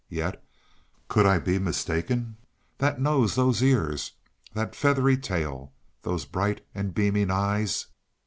Yet, 0.09 0.43
could 1.09 1.27
I 1.27 1.37
be 1.37 1.59
mistaken? 1.59 2.37
That 2.79 2.99
nose, 2.99 3.35
those 3.35 3.61
ears, 3.61 4.13
that 4.55 4.75
feathery 4.75 5.15
tail, 5.15 5.73
those 6.01 6.25
bright 6.25 6.65
and 6.73 6.91
beaming 6.91 7.29
eyes! 7.29 7.85